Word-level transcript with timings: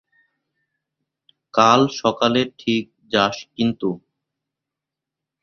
কাল 1.53 1.81
সকালে 2.01 2.41
ঠিক 2.59 2.83
যাস 3.11 3.37
কিন্তু। 3.55 3.89